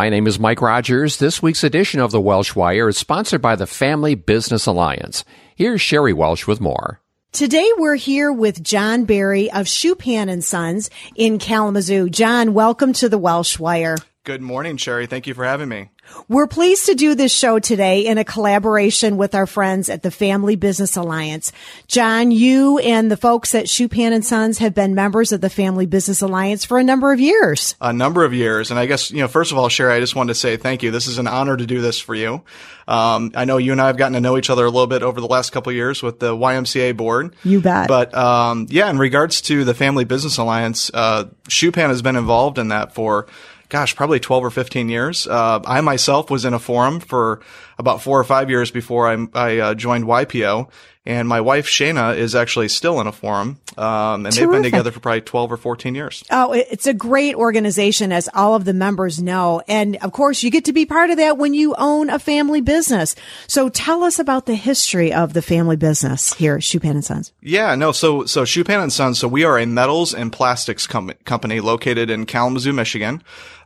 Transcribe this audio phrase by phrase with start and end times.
[0.00, 1.18] My name is Mike Rogers.
[1.18, 5.26] This week's edition of the Welsh Wire is sponsored by the Family Business Alliance.
[5.54, 7.02] Here's Sheri Welsh with more.
[7.32, 12.08] Today we're here with John Barry of Schupan and Sons in Kalamazoo.
[12.08, 13.98] John, welcome to the Welsh Wire.
[14.30, 15.08] Good morning, Sheri.
[15.08, 15.88] Thank you for having me.
[16.28, 20.12] We're pleased to do this show today in a collaboration with our friends at the
[20.12, 21.50] Family Business Alliance.
[21.88, 25.84] John, you and the folks at Schupan and Sons have been members of the Family
[25.84, 27.74] Business Alliance for a number of years.
[27.80, 28.70] A number of years.
[28.70, 30.84] And I guess, you know, first of all, Sheri, I just wanted to say thank
[30.84, 30.92] you.
[30.92, 32.42] This is an honor to do this for you.
[32.86, 35.02] Um, I know you and I have gotten to know each other a little bit
[35.02, 37.34] over the last couple years with the YMCA board.
[37.42, 37.88] You bet.
[37.88, 42.58] But, um, yeah, in regards to the Family Business Alliance, uh, Schupan has been involved
[42.58, 43.26] in that for
[43.70, 45.26] gosh, probably 12 or 15 years.
[45.26, 47.40] Uh, I myself was in a forum for
[47.78, 50.70] about four or five years before I, I uh, joined YPO.
[51.10, 53.58] And my wife, Shayna, is actually still in a forum.
[53.76, 54.38] Um, and Terrific.
[54.38, 56.22] they've been together for probably 12 or 14 years.
[56.30, 59.60] Oh, it's a great organization, as all of the members know.
[59.66, 62.60] And of course, you get to be part of that when you own a family
[62.60, 63.16] business.
[63.48, 67.32] So tell us about the history of the family business here at and Sons.
[67.40, 67.90] Yeah, no.
[67.90, 69.18] So, so Schupan and Sons.
[69.18, 73.20] So we are a metals and plastics com- company located in Kalamazoo, Michigan.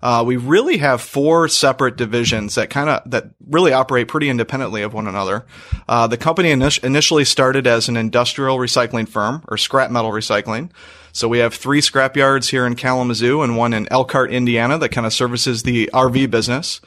[0.04, 4.82] Uh, we really have four separate divisions that kind of, that really operate pretty independently
[4.82, 5.46] of one another.
[5.88, 10.70] Uh, the company init- initially started as an industrial recycling firm or scrap metal recycling.
[11.10, 14.90] So we have three scrap yards here in Kalamazoo and one in Elkhart, Indiana that
[14.90, 16.80] kind of services the RV business.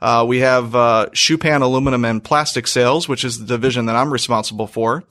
[0.00, 4.12] Uh, we have uh, Schupan Aluminum and Plastic Sales, which is the division that I'm
[4.12, 5.02] responsible for.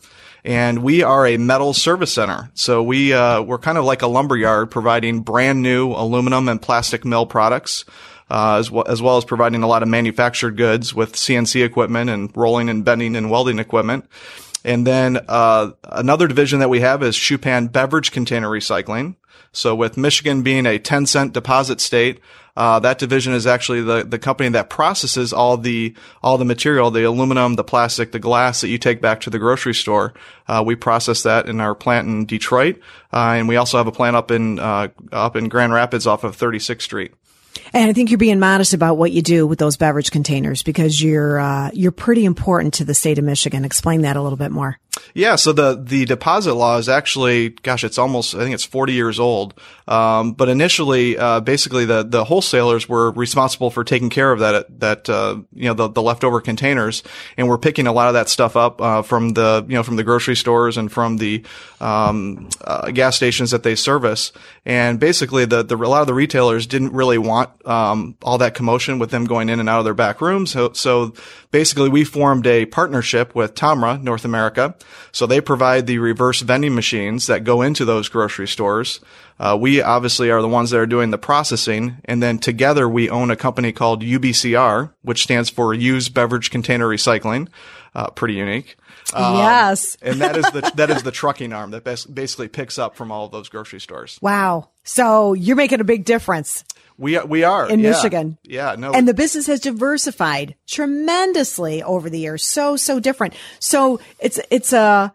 [0.45, 2.49] And we are a metal service center.
[2.53, 6.61] So we, uh, we're kind of like a lumber yard providing brand new aluminum and
[6.61, 7.83] plastic mill products.
[8.29, 12.09] Uh, as, well, as well as providing a lot of manufactured goods with CNC equipment
[12.09, 14.05] and rolling and bending and welding equipment.
[14.67, 19.15] And then uh, another division that we have is Schupan Beverage Container Recycling.
[19.53, 22.19] So with Michigan being a 10 cent deposit state,
[22.57, 26.91] uh, that division is actually the, the company that processes all the all the material,
[26.91, 30.13] the aluminum, the plastic, the glass that you take back to the grocery store.
[30.49, 32.77] Uh, we process that in our plant in Detroit,
[33.13, 36.25] uh, and we also have a plant up in uh, up in Grand Rapids off
[36.25, 37.13] of 36th Street.
[37.73, 41.01] And I think you're being modest about what you do with those beverage containers because
[41.01, 43.65] you're uh, you're pretty important to the state of Michigan.
[43.65, 44.79] Explain that a little bit more.
[45.13, 48.93] Yeah, so the the deposit law is actually, gosh, it's almost, I think it's 40
[48.93, 49.53] years old.
[49.87, 54.79] Um, but initially, uh, basically, the the wholesalers were responsible for taking care of that
[54.79, 57.03] that uh, you know the, the leftover containers,
[57.37, 59.95] and we're picking a lot of that stuff up uh, from the you know from
[59.95, 61.43] the grocery stores and from the
[61.79, 64.33] um, uh, gas stations that they service.
[64.65, 68.55] And basically, the, the a lot of the retailers didn't really want um, all that
[68.55, 70.51] commotion with them going in and out of their back rooms.
[70.51, 71.13] So, so
[71.51, 74.75] basically, we formed a partnership with Tomra North America.
[75.11, 78.99] So they provide the reverse vending machines that go into those grocery stores.
[79.39, 83.09] Uh, we obviously are the ones that are doing the processing, and then together we
[83.09, 87.47] own a company called UBCR, which stands for Used Beverage Container Recycling.
[87.93, 88.77] Uh, pretty unique.
[89.13, 92.77] Um, yes, and that is the that is the trucking arm that bas- basically picks
[92.77, 94.19] up from all of those grocery stores.
[94.21, 94.69] Wow!
[94.83, 96.63] So you're making a big difference.
[96.97, 97.91] We are, we are in yeah.
[97.91, 98.37] Michigan.
[98.43, 98.91] Yeah, no.
[98.91, 102.43] And the business has diversified tremendously over the years.
[102.43, 103.35] So so different.
[103.59, 105.13] So it's it's a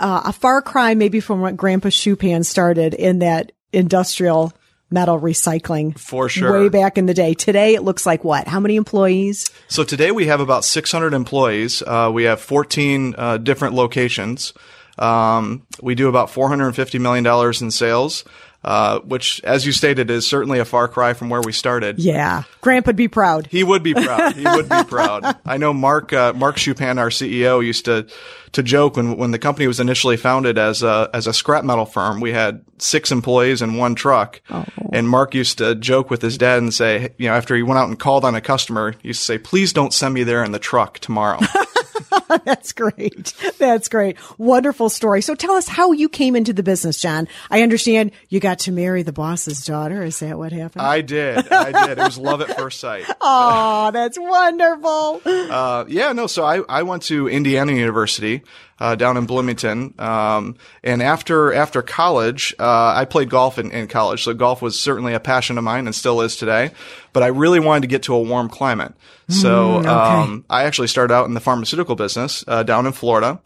[0.00, 4.52] uh, a far cry maybe from what Grandpa Schupan started in that industrial
[4.90, 7.34] metal recycling for sure way back in the day.
[7.34, 8.48] Today it looks like what?
[8.48, 9.50] How many employees?
[9.68, 11.82] So today we have about 600 employees.
[11.82, 14.52] Uh, we have 14 uh, different locations.
[14.98, 18.24] Um, we do about 450 million dollars in sales.
[18.62, 21.98] Uh, which, as you stated, is certainly a far cry from where we started.
[21.98, 23.46] Yeah, Grandpa'd be proud.
[23.46, 24.34] He would be proud.
[24.36, 25.24] He would be proud.
[25.46, 28.06] I know Mark uh, Mark Schupan, our CEO, used to
[28.52, 31.86] to joke when when the company was initially founded as a as a scrap metal
[31.86, 32.20] firm.
[32.20, 34.66] We had six employees and one truck, oh.
[34.92, 37.78] and Mark used to joke with his dad and say, you know, after he went
[37.78, 40.44] out and called on a customer, he used to say, "Please don't send me there
[40.44, 41.40] in the truck tomorrow."
[42.44, 43.32] That's great.
[43.58, 44.16] That's great.
[44.38, 45.22] Wonderful story.
[45.22, 47.28] So tell us how you came into the business, John.
[47.50, 50.02] I understand you got to marry the boss's daughter.
[50.02, 50.82] Is that what happened?
[50.82, 51.50] I did.
[51.52, 51.98] I did.
[51.98, 53.04] It was love at first sight.
[53.22, 55.20] Oh, that's wonderful.
[55.24, 56.26] Uh, yeah, no.
[56.26, 58.42] So I, I went to Indiana University.
[58.80, 59.92] uh, down in Bloomington.
[59.98, 64.80] Um, and after after college, uh, I played golf in, in college, so golf was
[64.80, 66.70] certainly a passion of mine and still is today.
[67.12, 68.94] But I really wanted to get to a warm climate,
[69.28, 69.88] so okay.
[69.88, 73.40] um, I actually started out in the pharmaceutical business uh, down in Florida.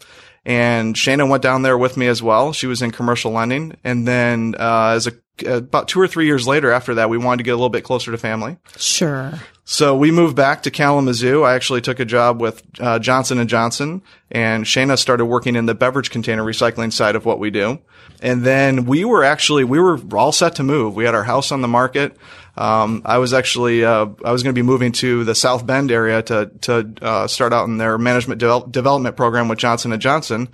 [0.46, 2.52] And Shana went down there with me as well.
[2.52, 3.76] She was in commercial lending.
[3.82, 5.12] And then, uh, as a,
[5.46, 7.82] about two or three years later after that, we wanted to get a little bit
[7.82, 8.58] closer to family.
[8.76, 9.32] Sure.
[9.64, 11.42] So we moved back to Kalamazoo.
[11.42, 15.64] I actually took a job with uh, Johnson and Johnson, and Shayna started working in
[15.64, 17.78] the beverage container recycling side of what we do.
[18.20, 20.94] And then we were actually we were all set to move.
[20.94, 22.16] We had our house on the market.
[22.56, 25.90] Um, I was actually uh, I was going to be moving to the South Bend
[25.90, 30.00] area to to uh, start out in their management devel- development program with Johnson and
[30.00, 30.48] Johnson,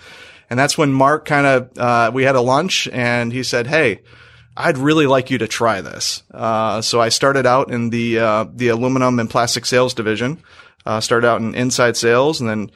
[0.49, 4.01] and that's when Mark kind of uh, we had a lunch and he said, "Hey."
[4.57, 6.23] I'd really like you to try this.
[6.31, 10.43] Uh, so I started out in the uh, the aluminum and plastic sales division.
[10.85, 12.71] Uh, started out in inside sales, and then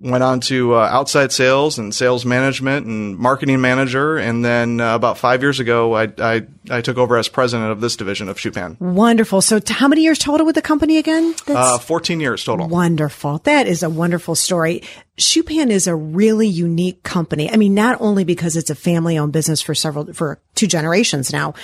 [0.00, 4.16] went on to uh, outside sales and sales management and marketing manager.
[4.16, 7.80] And then uh, about five years ago, I, I I took over as president of
[7.80, 8.80] this division of Schupan.
[8.80, 9.42] Wonderful.
[9.42, 11.34] So, t- how many years total with the company again?
[11.46, 12.68] Uh, 14 years total.
[12.68, 13.38] Wonderful.
[13.38, 14.82] That is a wonderful story.
[15.18, 17.50] Schupan is a really unique company.
[17.50, 21.32] I mean, not only because it's a family owned business for several, for two generations
[21.32, 21.54] now,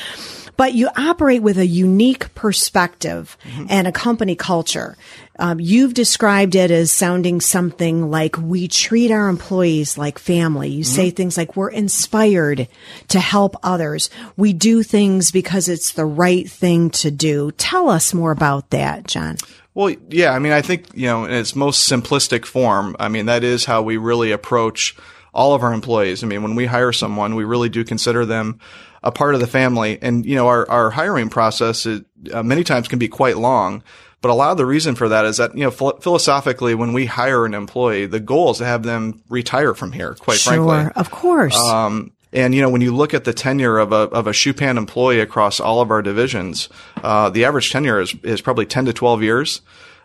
[0.57, 3.37] but you operate with a unique perspective
[3.69, 4.97] and a company culture.
[5.39, 10.71] Um, you've described it as sounding something like we treat our employees like family.
[10.71, 12.69] You say things like we're inspired
[13.09, 14.09] to help others.
[14.37, 17.53] We do things because it's the right thing to do.
[17.53, 19.37] Tell us more about that, John.
[19.75, 23.27] Well, yeah, I mean, I think, you know, in its most simplistic form, I mean,
[23.27, 24.97] that is how we really approach
[25.35, 26.25] all of our employees.
[26.25, 28.59] I mean, when we hire someone, we really do consider them
[29.07, 29.99] a part of the family.
[30.03, 33.83] And, you know, our, our hiring process is, uh, many times can be quite long.
[34.21, 36.93] But a lot of the reason for that is that, you know, phil- philosophically, when
[36.93, 40.55] we hire an employee, the goal is to have them retire from here, quite Sure,
[40.55, 40.93] frankly.
[40.97, 41.57] of course.
[41.57, 44.77] Um, and you know, when you look at the tenure of a of a Schupan
[44.77, 46.69] employee across all of our divisions,
[47.05, 49.63] uh, the average tenure is is probably ten to twelve years.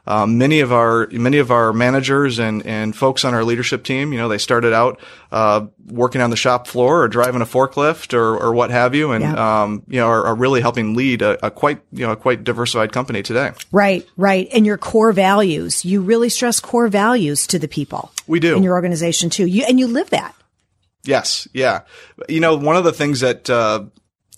[0.08, 4.12] Um, many of our many of our managers and and folks on our leadership team,
[4.12, 5.00] you know, they started out
[5.32, 9.12] uh, working on the shop floor or driving a forklift or or what have you,
[9.12, 9.62] and Yeah.
[9.64, 12.44] um, you know, are, are really helping lead a, a quite you know a quite
[12.44, 13.52] diversified company today.
[13.72, 14.48] Right, right.
[14.52, 15.86] And your core values.
[15.86, 18.12] You really stress core values to the people.
[18.26, 18.56] We do.
[18.56, 19.46] In your organization too.
[19.46, 20.34] You and you live that.
[21.04, 21.82] Yes, yeah.
[22.30, 23.86] You know, one of the things that uh,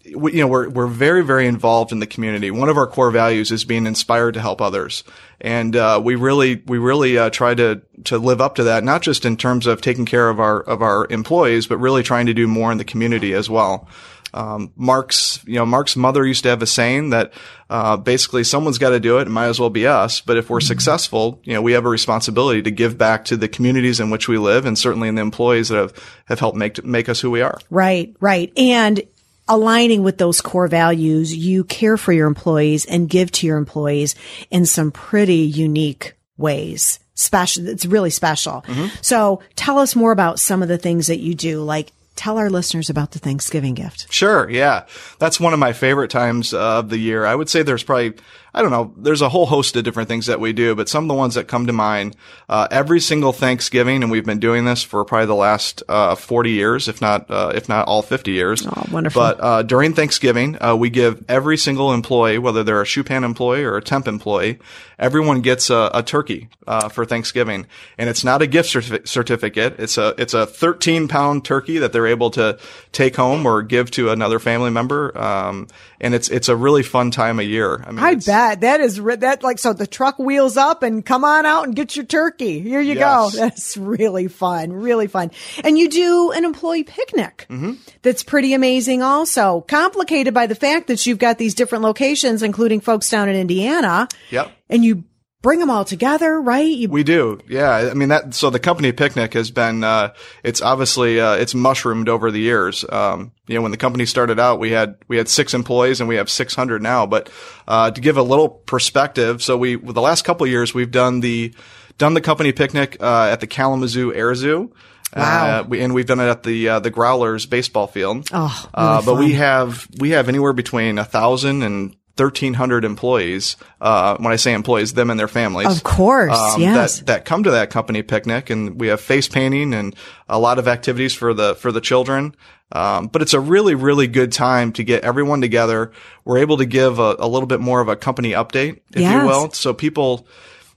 [0.04, 2.52] you know we're we're very very involved in the community.
[2.52, 5.04] One of our core values is being inspired to help others,
[5.40, 8.84] and uh, we really we really uh, try to to live up to that.
[8.84, 12.26] Not just in terms of taking care of our of our employees, but really trying
[12.26, 13.88] to do more in the community as well.
[14.34, 17.34] Um, Mark's, you know, Mark's mother used to have a saying that
[17.70, 19.28] uh, basically someone's got to do it.
[19.28, 20.22] It might as well be us.
[20.22, 23.48] But if we're successful, you know, we have a responsibility to give back to the
[23.48, 26.84] communities in which we live, and certainly in the employees that have have helped make
[26.84, 27.60] make us who we are.
[27.70, 28.52] Right, right.
[28.58, 29.04] And
[29.48, 34.16] aligning with those core values, you care for your employees and give to your employees
[34.50, 37.00] in some pretty unique ways.
[37.16, 37.68] Special.
[37.68, 38.64] It's really special.
[38.68, 38.88] Mm-hmm.
[39.02, 41.62] So tell us more about some of the things that you do.
[41.62, 44.12] Like tell our listeners about the Thanksgiving gift.
[44.12, 44.86] Sure, yeah.
[45.20, 47.26] That's one of my favorite times of the year.
[47.26, 48.14] I would say there's probably,
[48.54, 51.06] I don't know, there's a whole host of different things that we do, but some
[51.06, 52.16] of the ones that come to mind,
[52.48, 56.52] uh, every single Thanksgiving, and we've been doing this for probably the last uh, 40
[56.52, 58.68] years, if not, uh, if not all 50 years.
[58.68, 59.22] Oh, wonderful.
[59.22, 63.64] But uh, during Thanksgiving, uh, we give every single employee, whether they're a Schupan employee
[63.64, 64.60] or a temp employee,
[65.00, 67.66] everyone gets a, a turkey uh, for Thanksgiving,
[67.98, 69.76] and it's not a gift certi- certificate.
[69.80, 72.60] It's a it's a 13 pound turkey that they're able to
[72.92, 75.68] take home or give to another family member, um,
[76.00, 77.84] and it's it's a really fun time of year.
[77.86, 81.24] I mean, I bet that is that like so the truck wheels up and come
[81.24, 82.60] on out and get your turkey.
[82.60, 83.30] Here you go.
[83.34, 85.32] That's really fun, really fun.
[85.64, 87.48] And you do an employee picnic.
[87.50, 87.74] Mm-hmm.
[88.02, 89.02] That's pretty amazing.
[89.02, 93.36] Also complicated by the fact that you've got these different locations, including folks down in
[93.36, 94.08] Indiana.
[94.30, 94.52] Yep.
[94.70, 95.04] And you
[95.44, 96.66] bring them all together, right?
[96.66, 97.90] You We do, yeah.
[97.92, 98.34] I mean that.
[98.34, 99.84] So the company picnic has been.
[99.84, 102.84] Uh, it's obviously uh, it's mushroomed over the years.
[102.90, 106.10] Um, you know, when the company started out, we had we had six employees, and
[106.10, 107.06] we have 600 now.
[107.06, 107.30] But
[107.68, 111.20] uh, to give a little perspective, so we the last couple of years we've done
[111.20, 111.54] the
[112.00, 114.74] done the company picnic uh, at the Kalamazoo Air Zoo.
[115.16, 115.60] Wow.
[115.60, 118.30] Uh, we, and we've done it at the uh, the Growlers baseball field.
[118.32, 122.86] Oh, uh, really but we have we have anywhere between a thousand and thirteen hundred
[122.86, 123.56] employees.
[123.82, 127.00] Uh, when I say employees, them and their families Of course, um, yes.
[127.00, 129.96] that that come to that company picnic, and we have face painting and
[130.30, 132.36] a lot of activities for the for the children.
[132.72, 135.92] Um, but it's a really really good time to get everyone together.
[136.26, 139.22] We're able to give a, a little bit more of a company update, if Yes.
[139.22, 140.28] you will, so people.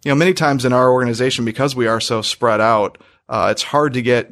[0.04, 3.62] You know, many times in our organization, because we are so spread out, uh, it's
[3.62, 4.30] hard to get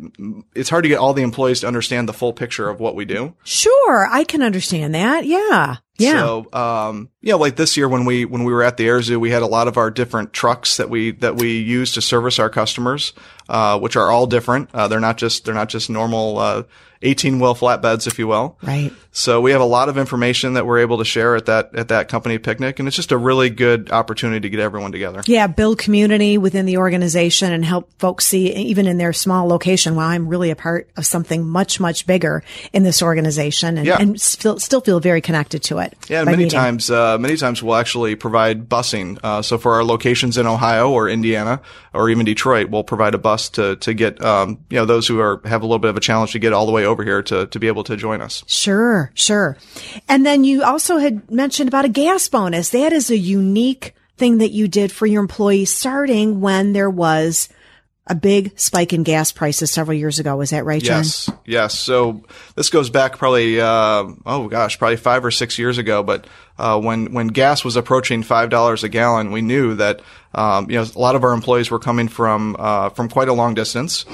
[0.54, 3.04] it's hard to get all the employees to understand the full picture of what we
[3.04, 3.34] do.
[3.44, 5.26] Sure, I can understand that.
[5.26, 5.76] Yeah.
[5.96, 6.18] Yeah.
[6.18, 9.20] So, um, yeah, like this year when we, when we were at the Air Zoo,
[9.20, 12.40] we had a lot of our different trucks that we, that we use to service
[12.40, 13.12] our customers,
[13.48, 14.70] uh, which are all different.
[14.74, 16.62] Uh, they're not just, they're not just normal, uh,
[17.04, 18.58] 18 wheel flatbeds, if you will.
[18.62, 18.92] Right.
[19.12, 21.88] So we have a lot of information that we're able to share at that, at
[21.88, 22.78] that company picnic.
[22.80, 25.22] And it's just a really good opportunity to get everyone together.
[25.26, 25.46] Yeah.
[25.46, 30.08] Build community within the organization and help folks see, even in their small location, wow,
[30.08, 32.42] I'm really a part of something much, much bigger
[32.72, 33.98] in this organization and, Yeah.
[34.00, 35.94] and still, still feel very connected to it.
[36.08, 36.58] Yeah, and many meeting.
[36.58, 39.18] times, uh, many times we'll actually provide busing.
[39.22, 41.60] Uh, so for our locations in Ohio or Indiana
[41.92, 45.20] or even Detroit, we'll provide a bus to to get um, you know those who
[45.20, 47.22] are have a little bit of a challenge to get all the way over here
[47.22, 48.44] to to be able to join us.
[48.46, 49.56] Sure, sure.
[50.08, 52.70] And then you also had mentioned about a gas bonus.
[52.70, 57.48] That is a unique thing that you did for your employees starting when there was
[58.06, 60.40] a big spike in gas prices several years ago.
[60.40, 60.98] Is that right, John?
[60.98, 61.78] Yes, yes.
[61.78, 62.24] So
[62.54, 66.02] this goes back probably uh, oh gosh, probably five or six years ago.
[66.02, 66.26] But
[66.58, 70.00] uh, when when gas was approaching five dollars a gallon, we knew that
[70.34, 73.32] um, you know a lot of our employees were coming from uh, from quite a
[73.32, 74.04] long distance,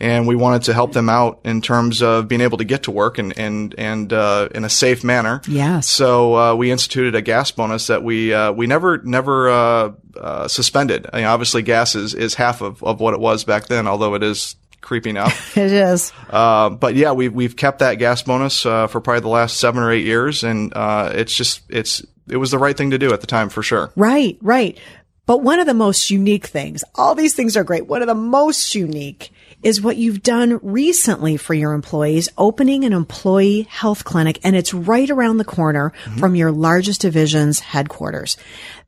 [0.00, 2.90] and we wanted to help them out in terms of being able to get to
[2.90, 5.42] work and and and uh, in a safe manner.
[5.46, 5.88] Yes.
[5.88, 10.48] So uh, we instituted a gas bonus that we uh, we never never uh, uh,
[10.48, 11.06] suspended.
[11.12, 14.14] I mean, obviously, gas is is half of, of what it was back then, although
[14.14, 14.56] it is
[14.90, 15.30] creeping up.
[15.56, 16.12] It is.
[16.28, 19.82] Uh, but yeah, we've we've kept that gas bonus uh, for probably the last seven
[19.82, 23.12] or eight years, and uh, it's just it's it was the right thing to do
[23.12, 23.92] at the time for sure.
[23.94, 24.78] Right, right.
[25.26, 27.86] But one of the most unique things, all these things are great.
[27.86, 29.30] One of the most unique
[29.62, 34.74] is what you've done recently for your employees, opening an employee health clinic, and it's
[34.74, 38.36] right around the corner from your largest division's headquarters.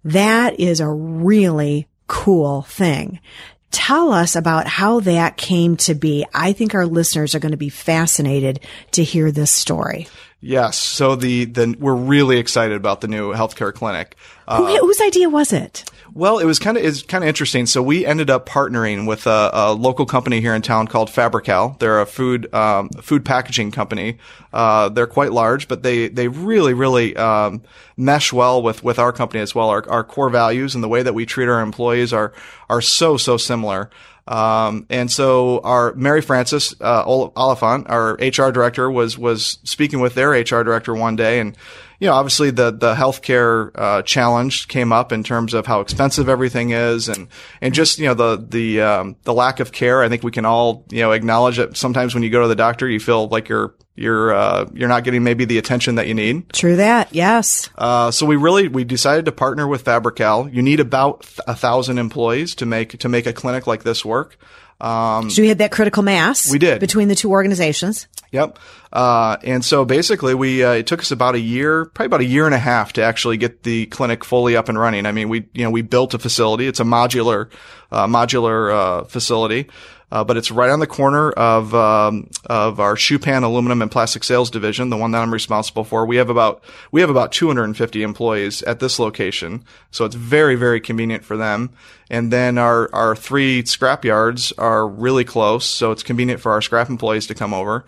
[0.04, 3.20] That is a really cool thing.
[3.72, 6.24] Tell us about how that came to be.
[6.32, 8.60] I think our listeners are going to be fascinated
[8.92, 10.06] to hear this story.
[10.40, 14.16] Yes, so the the we're really excited about the new healthcare clinic.
[14.46, 15.84] Uh, Who, whose idea was it?
[16.14, 17.64] Well, it was kind of is kind of interesting.
[17.66, 21.76] So we ended up partnering with a, a local company here in town called Fabri-Kal.
[21.78, 24.18] They're a food um, food packaging company.
[24.52, 27.62] Uh, they're quite large, but they they really really um,
[27.96, 29.70] mesh well with with our company as well.
[29.70, 32.32] Our our core values and the way that we treat our employees are
[32.68, 33.88] are so so similar.
[34.26, 40.14] Um, and so our Mary Frances uh, Oliphant, our HR director, was was speaking with
[40.14, 41.56] their HR director one day, and
[42.02, 46.28] you know, obviously the the healthcare uh, challenge came up in terms of how expensive
[46.28, 47.28] everything is, and
[47.60, 50.02] and just you know the the um, the lack of care.
[50.02, 52.56] I think we can all you know acknowledge that sometimes when you go to the
[52.56, 56.14] doctor, you feel like you're you're uh, you're not getting maybe the attention that you
[56.14, 56.52] need.
[56.52, 57.14] True that.
[57.14, 57.70] Yes.
[57.78, 60.48] Uh, so we really we decided to partner with Fabri-Kal.
[60.48, 64.38] You need about a thousand employees to make to make a clinic like this work.
[64.82, 66.50] Um, So we had that critical mass.
[66.50, 66.80] We did.
[66.80, 68.08] between the two organizations.
[68.32, 68.58] Yep.
[68.92, 72.24] Uh, and so basically we, uh, it took us about a year, probably about a
[72.24, 75.06] year and a half to actually get the clinic fully up and running.
[75.06, 76.66] I mean, we, you know, we built a facility.
[76.66, 77.48] It's a modular,
[77.90, 79.68] uh, modular, uh, facility.
[80.12, 84.22] Uh, but it's right on the corner of um, of our Schupan Aluminum and Plastic
[84.24, 86.04] Sales Division, the one that I'm responsible for.
[86.04, 90.82] We have about we have about 250 employees at this location, so it's very very
[90.82, 91.70] convenient for them.
[92.10, 96.60] And then our our three scrap yards are really close, so it's convenient for our
[96.60, 97.86] scrap employees to come over.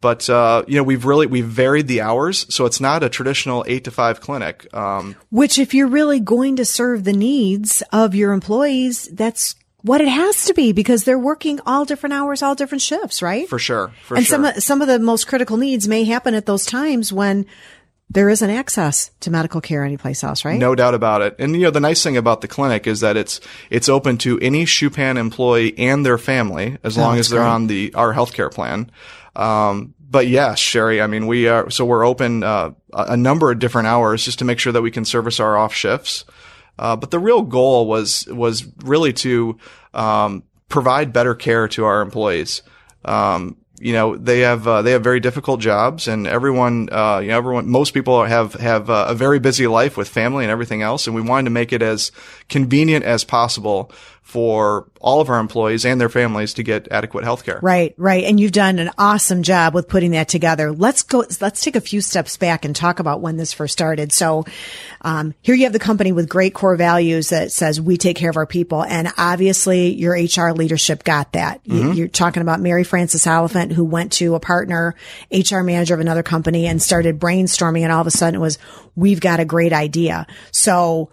[0.00, 3.64] But uh, you know, we've really we've varied the hours, so it's not a traditional
[3.68, 4.66] eight to five clinic.
[4.74, 10.00] Um, Which, if you're really going to serve the needs of your employees, that's what
[10.00, 13.48] it has to be because they're working all different hours, all different shifts, right?
[13.48, 14.36] for sure, for and sure.
[14.36, 17.46] some of, some of the most critical needs may happen at those times when
[18.10, 20.58] there isn't access to medical care anyplace else, right?
[20.58, 21.36] No doubt about it.
[21.38, 24.38] And you know, the nice thing about the clinic is that it's it's open to
[24.40, 27.48] any Schupan employee and their family as long as they're great.
[27.48, 28.90] on the our healthcare plan.
[29.36, 33.60] Um, but yes, Sheri, I mean, we are so we're open uh, a number of
[33.60, 36.24] different hours just to make sure that we can service our off shifts.
[36.80, 39.58] Uh, but the real goal was was really to
[39.92, 42.62] um, provide better care to our employees.
[43.04, 47.28] Um, you know, they have uh, they have very difficult jobs, and everyone, uh, you
[47.28, 50.80] know, everyone, most people have have uh, a very busy life with family and everything
[50.80, 52.12] else, and we wanted to make it as
[52.48, 53.92] convenient as possible
[54.30, 57.58] for all of our employees and their families to get adequate health care.
[57.62, 58.22] Right, right.
[58.22, 60.70] And you've done an awesome job with putting that together.
[60.70, 64.12] Let's go, let's take a few steps back and talk about when this first started.
[64.12, 64.44] So,
[65.00, 68.30] um, here you have the company with great core values that says we take care
[68.30, 68.84] of our people.
[68.84, 71.60] And obviously your HR leadership got that.
[71.64, 74.94] You, you're talking about Mary Frances Oliphant who went to a partner,
[75.32, 77.82] HR manager of another company and started brainstorming.
[77.82, 78.58] And all of a sudden it was,
[78.94, 80.28] we've got a great idea.
[80.52, 81.10] So,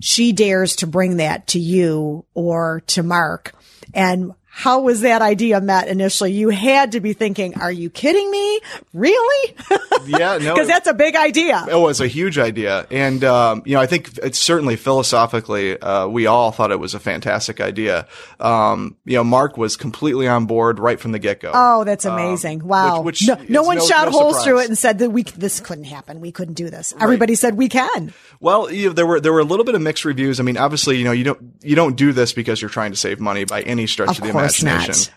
[0.00, 3.54] she dares to bring that to you or to Mark.
[3.94, 6.32] And how was that idea met initially?
[6.32, 8.60] You had to be thinking, are you kidding me?
[8.92, 9.54] Really?
[10.06, 11.66] Yeah, no, Because that's a big idea.
[11.68, 16.06] It was a huge idea, and um, you know, I think it's certainly philosophically, uh,
[16.06, 18.06] we all thought it was a fantastic idea.
[18.40, 21.50] Um, you know, Mark was completely on board right from the get go.
[21.52, 22.66] Oh, that's amazing!
[22.66, 22.98] wow.
[23.00, 25.10] Um, which- which no, no one no- shot no holes through it and said that
[25.10, 26.20] we this couldn't happen.
[26.20, 26.94] We couldn't do this.
[27.00, 28.12] Everybody said we can.
[28.40, 30.38] Well, you know, there were there were a little bit of mixed reviews.
[30.40, 32.96] I mean, obviously, you know, you don't you don't do this because you're trying to
[32.96, 34.47] save money by any stretch Of of, the course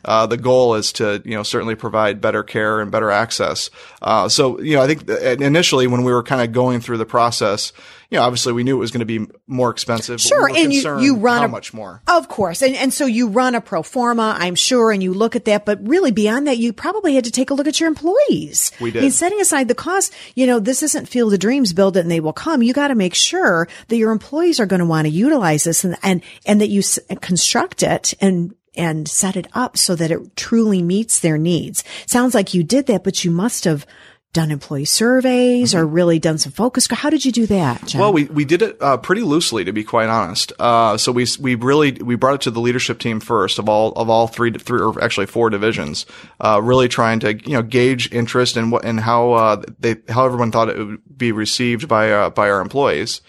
[0.06, 3.70] Uh, the goal is to you know certainly provide better care and better access.
[4.02, 5.10] Uh, so you know, I think
[5.42, 7.74] initially when we were kind of going through the process,
[8.10, 10.16] you know, obviously we knew it was going to be more expensive.
[10.16, 12.02] we Sure, were and you you run how a, much more.
[12.08, 15.36] Of course, and and so you run a pro forma, I'm sure, and you look
[15.36, 15.66] at that.
[15.66, 18.72] But really, beyond that, you probably had to take a look at your employees.
[18.82, 19.14] We I mean, did.
[19.14, 22.20] setting aside the cost, you know, this isn't Field of Dreams, build it and they
[22.20, 22.62] will come.
[22.64, 25.84] You got to make sure that your employees are going to want to utilize this
[25.84, 28.54] and and and that you s- construct it and.
[28.78, 31.84] And set it up so that it truly meets their needs.
[32.06, 33.86] Sounds like you did that, but you must have
[34.34, 36.88] done employee surveys or really done some focus.
[36.90, 37.82] How did you do that?
[37.82, 38.00] Mm-hmm.
[38.00, 40.54] Well, we, we did it uh, pretty loosely, to be quite honest.
[40.58, 43.92] Uh, so we we really we brought it to the leadership team first of all
[43.94, 46.06] of all three three or actually four divisions,
[46.40, 50.26] uh, really trying to you know gauge interest and what and how uh, they how
[50.26, 53.22] everyone thought it would be received by uh, by our employees,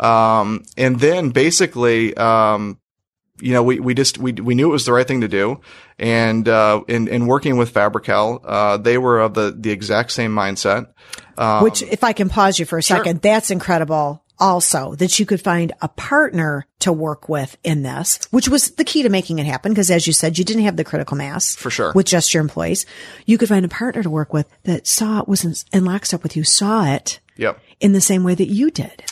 [0.00, 2.16] um, and then basically.
[2.16, 2.78] Um,
[3.40, 5.60] you know, we, we just, we, we knew it was the right thing to do.
[5.98, 10.34] And, uh, in, in working with Fabri-Kal, uh, they were of the, the exact same
[10.34, 10.88] mindset.
[11.36, 14.22] Um, Which, if I can pause you for a second, that's incredible.
[14.40, 18.84] Also, that you could find a partner to work with in this, which was the
[18.84, 19.72] key to making it happen.
[19.72, 21.92] Because as you said, you didn't have the critical mass For sure.
[21.92, 22.86] with just your employees.
[23.26, 26.22] You could find a partner to work with that saw it was in, in lockstep
[26.22, 27.60] with you, saw it Yep.
[27.80, 29.02] in the same way that you did.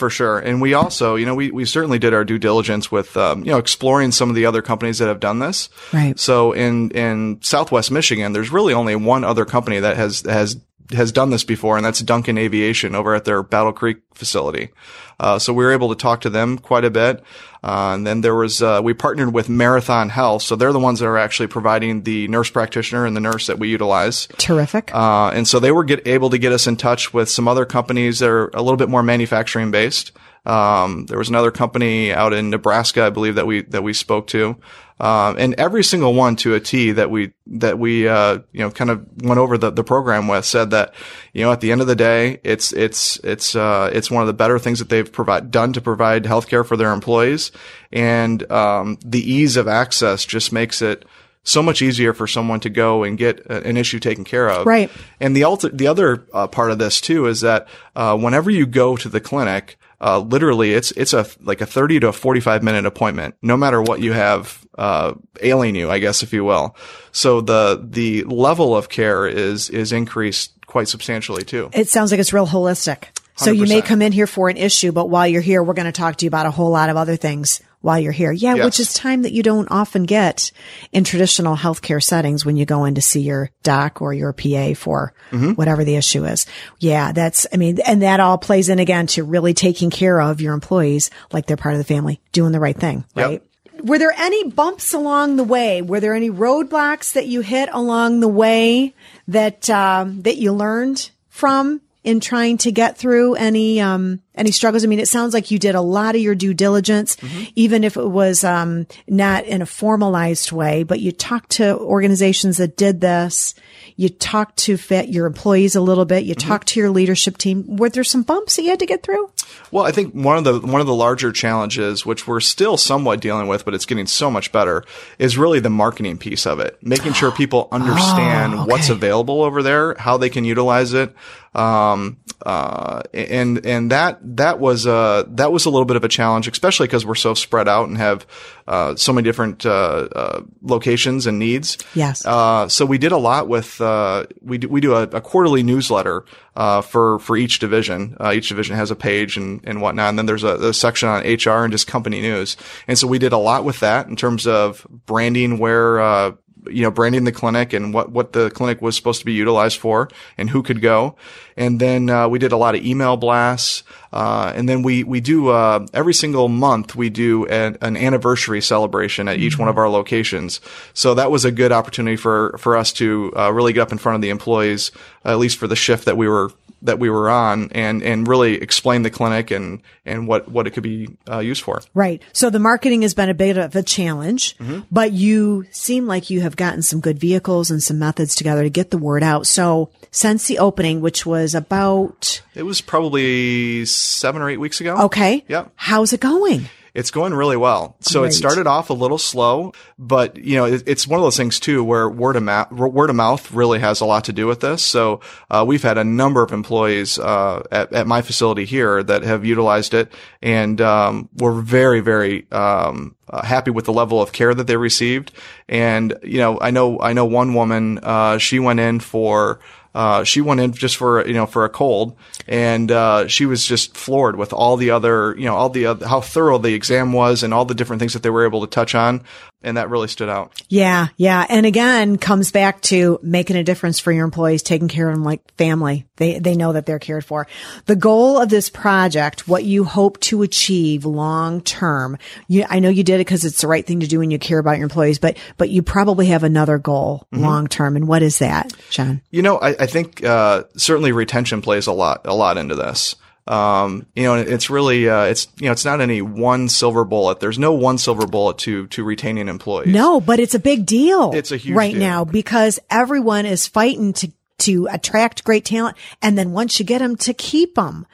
[0.00, 0.38] For sure.
[0.38, 3.50] And we also, you know, we, we certainly did our due diligence with, um, you
[3.50, 5.68] know, exploring some of the other companies that have done this.
[5.92, 6.18] Right.
[6.18, 10.56] So in, in Southwest Michigan, there's really only one other company that has, has,
[10.92, 14.70] has done this before, and that's Duncan Aviation over at their Battle Creek facility.
[15.18, 17.22] Uh, so we were able to talk to them quite a bit.
[17.62, 20.42] Uh, and then there was, uh, we partnered with Marathon Health.
[20.42, 23.58] So they're the ones that are actually providing the nurse practitioner and the nurse that
[23.58, 24.26] we utilize.
[24.38, 24.94] Terrific.
[24.94, 27.66] Uh, and so they were get, able to get us in touch with some other
[27.66, 30.12] companies that are a little bit more manufacturing based.
[30.46, 34.26] Um, there was another company out in Nebraska, I believe that we that we spoke
[34.28, 34.56] to,
[34.98, 38.70] um, and every single one to a T that we that we uh, you know
[38.70, 40.94] kind of went over the, the program with said that
[41.34, 44.28] you know at the end of the day it's it's it's uh, it's one of
[44.28, 47.52] the better things that they've provide done to provide healthcare for their employees,
[47.92, 51.04] and um, the ease of access just makes it
[51.42, 54.66] so much easier for someone to go and get a- an issue taken care of.
[54.66, 54.90] Right.
[55.20, 58.66] And the ulti- the other uh, part of this too is that uh, whenever you
[58.66, 62.62] go to the clinic, uh, literally it's it's a like a 30 to a 45
[62.62, 66.76] minute appointment, no matter what you have uh, ailing you, I guess if you will.
[67.12, 71.70] So the the level of care is is increased quite substantially too.
[71.72, 73.08] It sounds like it's real holistic.
[73.36, 75.86] So you may come in here for an issue, but while you're here, we're going
[75.86, 78.30] to talk to you about a whole lot of other things while you're here.
[78.32, 78.64] Yeah, Yes.
[78.64, 80.50] which is time that you don't often get
[80.92, 84.74] in traditional healthcare settings when you go in to see your doc or your PA
[84.74, 85.52] for Mm-hmm.
[85.52, 86.46] whatever the issue is.
[86.78, 90.40] Yeah, that's, I mean, and that all plays in again to really taking care of
[90.40, 93.26] your employees like they're part of the family, doing the right thing, Yep.
[93.28, 93.42] right?
[93.82, 95.80] Were there any bumps along the way?
[95.80, 98.94] Were there any roadblocks that you hit along the way
[99.28, 104.84] that um, that you learned from in trying to get through any um, any struggles?
[104.84, 107.16] I mean, it sounds like you did a lot of your due diligence,
[107.54, 110.82] even if it was um, not in a formalized way.
[110.82, 113.54] But you talked to organizations that did this.
[114.00, 116.24] You talked to fit your employees a little bit.
[116.24, 117.76] You talked to your leadership team.
[117.76, 119.30] Were there some bumps that you had to get through?
[119.70, 123.20] Well, I think one of the one of the larger challenges, which we're still somewhat
[123.20, 124.84] dealing with, but it's getting so much better,
[125.18, 126.78] is really the marketing piece of it.
[126.80, 131.14] Making sure people understand what's available over there, how they can utilize it,
[131.54, 136.08] um, uh, and and that that was uh that was a little bit of a
[136.08, 138.26] challenge, especially because we're so spread out and have
[138.66, 141.78] uh, so many different uh, uh, locations and needs.
[141.94, 142.24] Yes.
[142.24, 145.62] Uh, so we did a lot with uh, we do, we do a, a quarterly
[145.62, 146.24] newsletter
[146.56, 148.16] uh, for for each division.
[148.20, 151.08] Uh, each division has a page and and whatnot, and then there's a, a section
[151.08, 152.56] on HR and just company news.
[152.86, 156.00] And so we did a lot with that in terms of branding where.
[156.00, 156.32] Uh,
[156.68, 159.78] you know, branding the clinic and what, what the clinic was supposed to be utilized
[159.78, 161.16] for and who could go.
[161.60, 163.84] And then, uh, we did a lot of email blasts.
[164.12, 168.60] Uh, and then we, we do, uh, every single month we do an, an anniversary
[168.60, 170.60] celebration at each one of our locations.
[170.94, 173.98] So that was a good opportunity for, for us to, uh, really get up in
[173.98, 174.90] front of the employees,
[175.24, 176.50] at least for the shift that we were
[176.82, 180.70] that we were on and, and really explain the clinic and, and what, what it
[180.70, 181.82] could be uh, used for.
[181.92, 182.22] Right.
[182.32, 184.80] So the marketing has been a bit of a challenge, mm-hmm.
[184.90, 188.70] but you seem like you have gotten some good vehicles and some methods together to
[188.70, 189.46] get the word out.
[189.46, 192.42] So since the opening, which was about.
[192.54, 194.96] It was probably seven or eight weeks ago.
[195.04, 195.44] Okay.
[195.48, 195.72] Yep.
[195.76, 196.68] How's it going?
[196.92, 197.96] It's going really well.
[198.00, 198.32] So Great.
[198.32, 201.60] it started off a little slow, but you know, it, it's one of those things
[201.60, 204.60] too where word of mouth, word of mouth really has a lot to do with
[204.60, 204.82] this.
[204.82, 209.22] So, uh, we've had a number of employees, uh, at, at my facility here that
[209.22, 214.32] have utilized it and, um, we're very, very, um, uh, happy with the level of
[214.32, 215.30] care that they received.
[215.68, 219.60] And, you know, I know, I know one woman, uh, she went in for,
[219.94, 223.64] uh, she went in just for you know for a cold, and uh, she was
[223.64, 227.12] just floored with all the other you know all the other, how thorough the exam
[227.12, 229.22] was and all the different things that they were able to touch on
[229.62, 230.60] and that really stood out.
[230.68, 235.08] Yeah, yeah, and again comes back to making a difference for your employees, taking care
[235.08, 236.06] of them like family.
[236.16, 237.46] They they know that they're cared for.
[237.86, 242.16] The goal of this project, what you hope to achieve long term.
[242.48, 244.38] You, I know you did it because it's the right thing to do and you
[244.38, 247.44] care about your employees, but but you probably have another goal mm-hmm.
[247.44, 249.20] long term, and what is that, John?
[249.30, 253.16] You know, I, I think uh, certainly retention plays a lot a lot into this.
[253.50, 257.40] Um, you know, it's really, uh, it's, you know, it's not any one silver bullet.
[257.40, 259.92] There's no one silver bullet to, to retaining employees.
[259.92, 261.32] No, but it's a big deal.
[261.34, 262.00] It's a huge right deal.
[262.00, 265.96] now because everyone is fighting to, to attract great talent.
[266.22, 268.06] And then once you get them to keep them,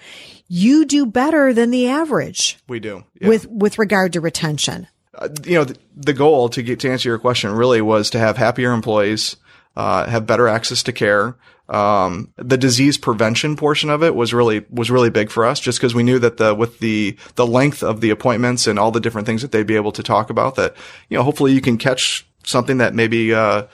[0.49, 2.59] you do better than the average.
[2.67, 3.29] We do yeah.
[3.29, 4.89] with, with regard to retention.
[5.15, 8.19] Uh, you know, the, the, goal to get, to answer your question really was to
[8.19, 9.37] have happier employees,
[9.77, 11.37] uh, have better access to care,
[11.69, 15.79] um, the disease prevention portion of it was really was really big for us, just
[15.79, 19.01] because we knew that the with the the length of the appointments and all the
[19.01, 20.77] different things that they'd be able to talk about, that
[21.09, 23.67] you know, hopefully you can catch something that maybe uh,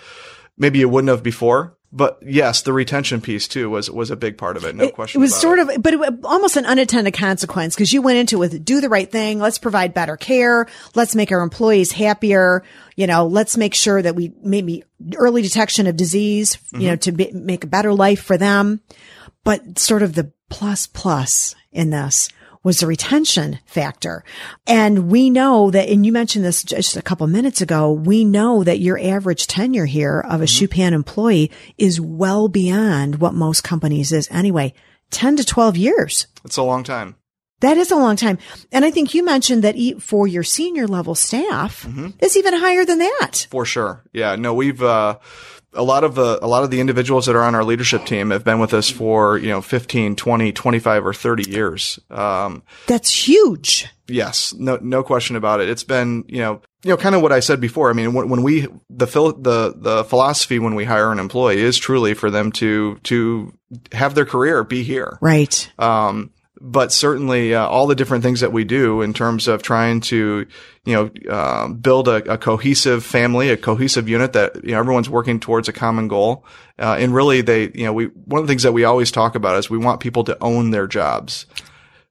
[0.57, 4.38] maybe you wouldn't have before but yes, the retention piece too was was a big
[4.38, 4.74] part of it.
[4.74, 5.20] No it, question.
[5.20, 5.76] It was sort it.
[5.76, 8.88] of, but it, almost an unintended consequence because you went into it with do the
[8.88, 9.38] right thing.
[9.38, 10.66] Let's provide better care.
[10.94, 12.64] Let's make our employees happier.
[12.96, 14.85] You know, let's make sure that we maybe
[15.16, 16.57] early detection of disease.
[16.57, 16.81] Mm-hmm.
[16.81, 18.81] You know, to be, make a better life for them.
[19.44, 22.31] But sort of the plus plus in this
[22.62, 24.25] was the retention factor.
[24.66, 28.62] And we know that, and you mentioned this just a couple minutes ago, we know
[28.64, 30.64] that your average tenure here of a mm-hmm.
[30.64, 34.75] Schupan employee is well beyond what most companies is anyway.
[35.11, 36.27] 10 to 12 years.
[36.44, 37.16] It's a long time.
[37.61, 38.38] That is a long time.
[38.72, 42.09] And I think you mentioned that for your senior level staff, mm-hmm.
[42.18, 43.46] it's even higher than that.
[43.51, 44.03] For sure.
[44.12, 44.35] Yeah.
[44.35, 45.18] No, we've, uh,
[45.74, 48.30] a lot of the a lot of the individuals that are on our leadership team
[48.30, 51.98] have been with us for you know 15 20 25 or 30 years.
[52.11, 53.88] Um, that's huge.
[54.08, 55.68] Yes no no question about it.
[55.68, 57.90] It's been you know you know kind of what i said before.
[57.90, 61.61] I mean when, when we the phil, the the philosophy when we hire an employee
[61.61, 63.52] is truly for them to to
[63.92, 65.18] have their career be here.
[65.20, 65.70] Right.
[65.78, 66.30] Um
[66.64, 70.46] but certainly uh, all the different things that we do in terms of trying to,
[70.85, 75.11] you know, uh, build a, a, cohesive family, a cohesive unit that you know everyone's
[75.11, 76.46] working towards a common goal.
[76.79, 79.35] Uh, and really, they, you know, we one of the things that we always talk
[79.35, 81.46] about is we want people to own their jobs.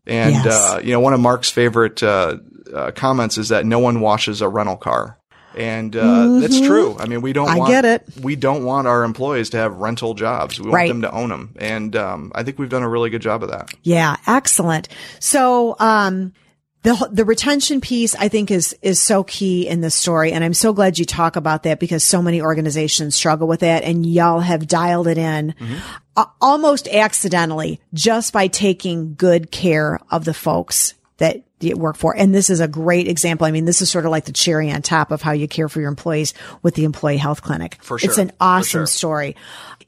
[0.06, 0.48] And yes.
[0.48, 2.38] Uh, you know, one of Mark's favorite uh,
[2.74, 5.18] uh, comments is that no one washes a rental car.
[5.56, 6.40] And uh, mm-hmm.
[6.40, 6.96] that's true.
[7.00, 7.50] I mean, we don't.
[7.50, 8.04] I want, get it.
[8.22, 10.60] We don't want our employees to have rental jobs.
[10.60, 10.88] We want right.
[10.88, 13.50] them to own them, and um, I think we've done a really good job of
[13.50, 13.70] that.
[13.84, 14.88] Yeah, excellent.
[15.20, 16.34] So, um,
[16.84, 20.54] the the retention piece I think is is so key in this story, and I'm
[20.54, 24.40] so glad you talk about that because so many organizations struggle with that, and y'all
[24.40, 25.78] have dialed it in mm-hmm.
[26.16, 32.16] uh, almost accidentally just by taking good care of the folks that work for.
[32.16, 33.46] And this is a great example.
[33.46, 35.70] I mean, this is sort of like the cherry on top of how you care
[35.70, 37.78] for your employees with the employee health clinic.
[37.82, 38.10] For sure.
[38.10, 38.86] It's an awesome sure.
[38.88, 39.36] story.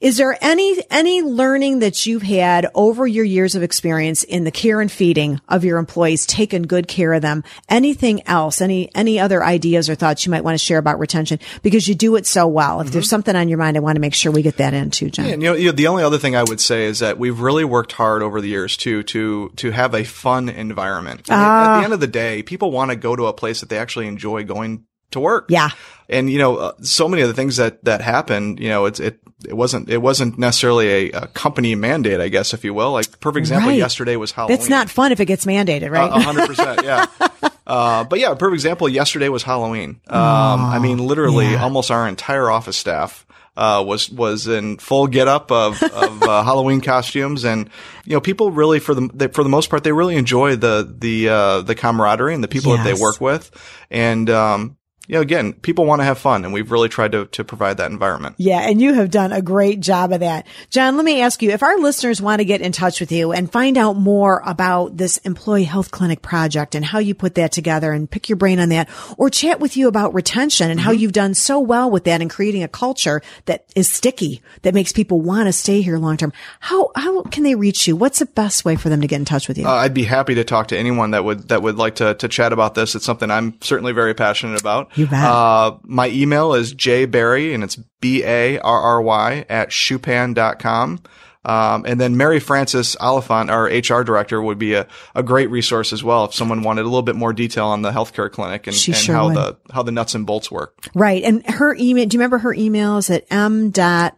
[0.00, 4.50] Is there any, any learning that you've had over your years of experience in the
[4.50, 7.42] care and feeding of your employees, taking good care of them?
[7.70, 8.60] Anything else?
[8.60, 11.38] Any, any other ideas or thoughts you might want to share about retention?
[11.62, 12.80] Because you do it so well.
[12.80, 12.92] If mm-hmm.
[12.92, 15.08] there's something on your mind, I want to make sure we get that in too,
[15.08, 15.24] John.
[15.24, 17.40] Yeah, you know, you know, the only other thing I would say is that we've
[17.40, 21.30] really worked hard over the years too, to, to have a fun environment.
[21.30, 21.34] Uh,
[21.64, 21.84] at the ah.
[21.84, 24.44] end of the day, people want to go to a place that they actually enjoy
[24.44, 25.46] going to work.
[25.48, 25.70] Yeah.
[26.08, 29.00] And, you know, uh, so many of the things that, that happened, you know, it's,
[29.00, 32.92] it, it wasn't, it wasn't necessarily a, a company mandate, I guess, if you will.
[32.92, 33.78] Like, perfect example right.
[33.78, 34.58] yesterday was Halloween.
[34.58, 36.10] It's not fun if it gets mandated, right?
[36.10, 36.82] A hundred percent.
[36.84, 37.06] Yeah.
[37.66, 39.98] Uh, but yeah, perfect example yesterday was Halloween.
[40.08, 41.62] Um, oh, I mean, literally yeah.
[41.62, 43.23] almost our entire office staff,
[43.56, 47.70] uh, was was in full get up of, of uh, Halloween costumes, and
[48.04, 50.92] you know, people really for the they, for the most part they really enjoy the
[50.98, 53.50] the uh, the camaraderie and the people that they work with,
[53.90, 57.26] and um, you know, again, people want to have fun, and we've really tried to
[57.26, 58.36] to provide that environment.
[58.38, 60.46] Yeah, and you have done a great job of that.
[60.70, 63.32] John, let me ask you, if our listeners want to get in touch with you
[63.32, 67.52] and find out more about this employee health clinic project and how you put that
[67.52, 68.88] together and pick your brain on that
[69.18, 71.00] or chat with you about retention and how Mm-hmm.
[71.00, 74.92] you've done so well with that and creating a culture that is sticky, that makes
[74.92, 76.32] people want to stay here long term.
[76.60, 77.96] How, how can they reach you?
[77.96, 79.66] What's the best way for them to get in touch with you?
[79.66, 82.28] Uh, I'd be happy to talk to anyone that would that would like to to
[82.28, 82.94] chat about this.
[82.94, 84.93] It's something I'm certainly very passionate about.
[84.94, 85.24] You bet.
[85.24, 91.00] Uh, my email is jbarry, and it's b a r r y at schupan.com.
[91.46, 95.92] Um, and then Mary Frances Oliphant, our HR director, would be a, a great resource
[95.92, 98.74] as well if someone wanted a little bit more detail on the healthcare clinic and,
[98.74, 99.36] and sure how would.
[99.36, 100.88] the how the nuts and bolts work.
[100.94, 101.22] right.
[101.22, 104.16] And her email, do you remember her email is at m dot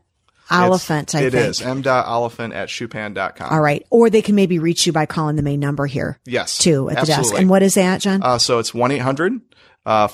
[0.49, 1.35] I It think.
[1.35, 3.49] is m.oliphant at schupan.com.
[3.51, 3.85] All right.
[3.91, 6.21] Or they can maybe reach you by calling the main number here.
[6.25, 7.35] Yes, Too at the desk.
[7.37, 8.23] And what is that, John?
[8.23, 8.73] Uh, so it's
[9.87, 10.09] Uh,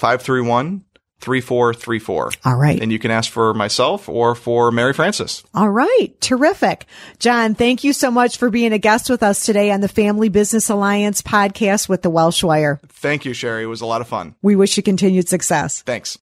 [1.22, 2.36] 1-800-531-3434.
[2.44, 2.80] All right.
[2.80, 5.42] And you can ask for myself or for Mary Frances.
[5.54, 6.08] All right.
[6.20, 6.84] Terrific.
[7.18, 10.28] John, thank you so much for being a guest with us today on the Family
[10.28, 12.80] Business Alliance podcast with the Welsh Wire.
[12.88, 13.62] Thank you, Sheri.
[13.62, 14.34] It was a lot of fun.
[14.42, 15.82] We wish you continued success.
[15.82, 16.18] Thanks.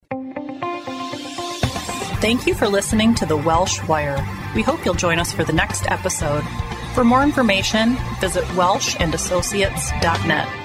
[2.21, 4.23] Thank you for listening to The Welsh Wire.
[4.55, 6.45] We hope you'll join us for the next episode.
[6.95, 10.60] For more information, visit welshandassociates.net.